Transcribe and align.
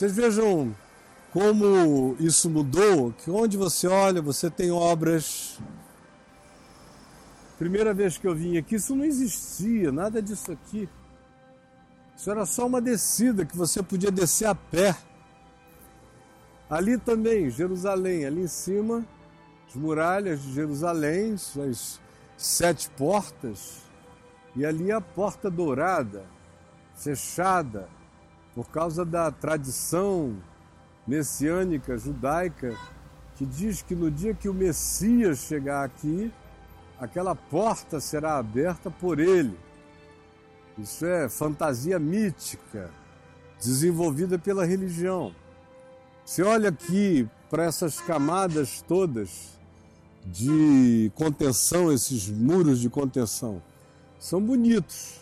Vocês 0.00 0.16
vejam 0.16 0.74
como 1.30 2.16
isso 2.18 2.48
mudou, 2.48 3.12
que 3.12 3.30
onde 3.30 3.58
você 3.58 3.86
olha, 3.86 4.22
você 4.22 4.48
tem 4.48 4.70
obras. 4.70 5.60
Primeira 7.58 7.92
vez 7.92 8.16
que 8.16 8.26
eu 8.26 8.34
vim 8.34 8.56
aqui, 8.56 8.76
isso 8.76 8.96
não 8.96 9.04
existia, 9.04 9.92
nada 9.92 10.22
disso 10.22 10.52
aqui. 10.52 10.88
Isso 12.16 12.30
era 12.30 12.46
só 12.46 12.66
uma 12.66 12.80
descida 12.80 13.44
que 13.44 13.54
você 13.54 13.82
podia 13.82 14.10
descer 14.10 14.46
a 14.46 14.54
pé. 14.54 14.96
Ali 16.70 16.96
também, 16.96 17.50
Jerusalém, 17.50 18.24
ali 18.24 18.44
em 18.44 18.48
cima, 18.48 19.04
as 19.68 19.74
muralhas 19.74 20.40
de 20.40 20.54
Jerusalém, 20.54 21.36
suas 21.36 22.00
sete 22.38 22.88
portas, 22.96 23.82
e 24.56 24.64
ali 24.64 24.90
a 24.90 24.98
porta 25.02 25.50
dourada, 25.50 26.24
fechada, 26.94 27.86
por 28.54 28.68
causa 28.68 29.04
da 29.04 29.30
tradição 29.30 30.36
messiânica 31.06 31.96
judaica, 31.96 32.76
que 33.36 33.46
diz 33.46 33.82
que 33.82 33.94
no 33.94 34.10
dia 34.10 34.34
que 34.34 34.48
o 34.48 34.54
Messias 34.54 35.38
chegar 35.38 35.84
aqui, 35.84 36.32
aquela 36.98 37.34
porta 37.34 38.00
será 38.00 38.36
aberta 38.36 38.90
por 38.90 39.18
ele. 39.18 39.58
Isso 40.78 41.04
é 41.06 41.28
fantasia 41.28 41.98
mítica, 41.98 42.90
desenvolvida 43.58 44.38
pela 44.38 44.64
religião. 44.64 45.34
Você 46.24 46.42
olha 46.42 46.68
aqui 46.68 47.28
para 47.48 47.64
essas 47.64 48.00
camadas 48.00 48.82
todas 48.86 49.58
de 50.24 51.10
contenção, 51.14 51.92
esses 51.92 52.28
muros 52.28 52.78
de 52.78 52.90
contenção, 52.90 53.62
são 54.18 54.40
bonitos 54.40 55.20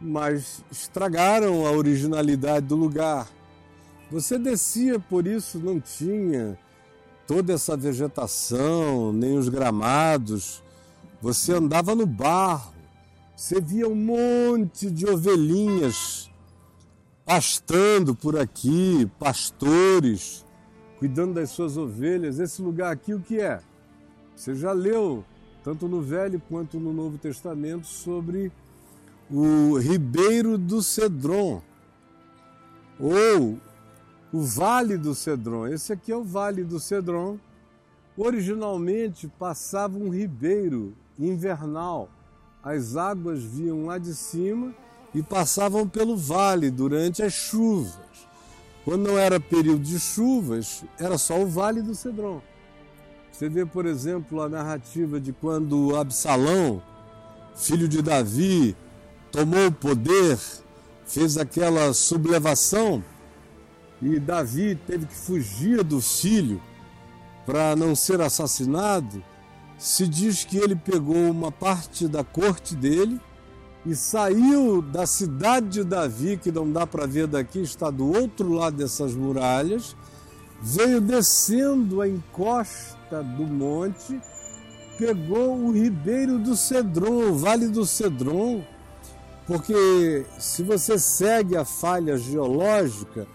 mas 0.00 0.62
estragaram 0.70 1.66
a 1.66 1.72
originalidade 1.72 2.66
do 2.66 2.76
lugar. 2.76 3.28
Você 4.10 4.38
descia, 4.38 4.98
por 4.98 5.26
isso 5.26 5.58
não 5.58 5.80
tinha 5.80 6.58
toda 7.26 7.52
essa 7.52 7.76
vegetação, 7.76 9.12
nem 9.12 9.36
os 9.36 9.48
gramados. 9.48 10.62
Você 11.20 11.52
andava 11.52 11.94
no 11.94 12.06
barro, 12.06 12.72
você 13.36 13.60
via 13.60 13.88
um 13.88 13.94
monte 13.94 14.90
de 14.90 15.06
ovelhinhas 15.06 16.30
pastando 17.24 18.14
por 18.14 18.38
aqui, 18.38 19.10
pastores 19.18 20.46
cuidando 20.98 21.34
das 21.34 21.50
suas 21.50 21.76
ovelhas. 21.76 22.38
Esse 22.38 22.60
lugar 22.60 22.92
aqui, 22.92 23.14
o 23.14 23.20
que 23.20 23.40
é? 23.40 23.60
Você 24.34 24.54
já 24.54 24.72
leu, 24.72 25.24
tanto 25.64 25.88
no 25.88 26.00
Velho 26.00 26.42
quanto 26.48 26.78
no 26.78 26.92
Novo 26.92 27.18
Testamento, 27.18 27.86
sobre 27.86 28.52
o 29.30 29.78
Ribeiro 29.78 30.56
do 30.56 30.82
Cedron, 30.82 31.62
ou 32.98 33.58
o 34.32 34.42
Vale 34.42 34.96
do 34.96 35.14
Cedron. 35.14 35.66
Esse 35.66 35.92
aqui 35.92 36.12
é 36.12 36.16
o 36.16 36.24
Vale 36.24 36.64
do 36.64 36.80
Cedron. 36.80 37.38
Originalmente 38.16 39.28
passava 39.28 39.96
um 39.96 40.08
ribeiro 40.08 40.94
invernal. 41.18 42.08
As 42.62 42.96
águas 42.96 43.42
vinham 43.42 43.86
lá 43.86 43.98
de 43.98 44.14
cima 44.14 44.74
e 45.14 45.22
passavam 45.22 45.88
pelo 45.88 46.16
vale 46.16 46.70
durante 46.70 47.22
as 47.22 47.32
chuvas. 47.32 47.96
Quando 48.84 49.08
não 49.08 49.18
era 49.18 49.38
período 49.38 49.82
de 49.82 50.00
chuvas, 50.00 50.84
era 50.98 51.16
só 51.18 51.40
o 51.40 51.46
Vale 51.46 51.82
do 51.82 51.94
Cedron. 51.94 52.40
Você 53.30 53.48
vê, 53.48 53.64
por 53.64 53.86
exemplo, 53.86 54.40
a 54.42 54.48
narrativa 54.48 55.20
de 55.20 55.32
quando 55.32 55.94
Absalão, 55.94 56.82
filho 57.54 57.86
de 57.86 58.02
Davi, 58.02 58.74
tomou 59.30 59.66
o 59.66 59.72
poder, 59.72 60.38
fez 61.06 61.36
aquela 61.36 61.92
sublevação 61.92 63.02
e 64.00 64.18
Davi 64.20 64.78
teve 64.86 65.06
que 65.06 65.14
fugir 65.14 65.82
do 65.82 66.00
filho 66.00 66.60
para 67.44 67.74
não 67.74 67.96
ser 67.96 68.20
assassinado. 68.20 69.22
Se 69.76 70.06
diz 70.06 70.44
que 70.44 70.56
ele 70.56 70.76
pegou 70.76 71.30
uma 71.30 71.50
parte 71.50 72.06
da 72.06 72.22
corte 72.22 72.74
dele 72.76 73.20
e 73.84 73.94
saiu 73.94 74.82
da 74.82 75.06
cidade 75.06 75.68
de 75.68 75.84
Davi, 75.84 76.36
que 76.36 76.52
não 76.52 76.70
dá 76.70 76.86
para 76.86 77.06
ver 77.06 77.26
daqui, 77.26 77.60
está 77.60 77.90
do 77.90 78.06
outro 78.06 78.52
lado 78.52 78.76
dessas 78.76 79.14
muralhas, 79.14 79.96
veio 80.60 81.00
descendo 81.00 82.00
a 82.00 82.08
encosta 82.08 83.22
do 83.22 83.44
monte, 83.44 84.20
pegou 84.98 85.56
o 85.56 85.72
ribeiro 85.72 86.38
do 86.38 86.56
Cedron, 86.56 87.30
o 87.30 87.34
vale 87.36 87.68
do 87.68 87.86
Cedron, 87.86 88.64
porque 89.48 90.26
se 90.38 90.62
você 90.62 90.98
segue 90.98 91.56
a 91.56 91.64
falha 91.64 92.18
geológica, 92.18 93.26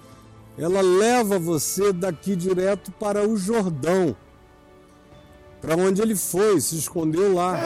ela 0.55 0.79
leva 0.79 1.39
você 1.39 1.91
daqui 1.91 2.35
direto 2.35 2.91
para 2.91 3.27
o 3.27 3.35
Jordão, 3.35 4.15
para 5.59 5.75
onde 5.75 6.03
ele 6.03 6.15
foi, 6.15 6.61
se 6.61 6.77
escondeu 6.77 7.33
lá. 7.33 7.59